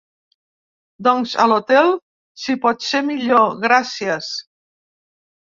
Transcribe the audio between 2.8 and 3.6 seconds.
ser millor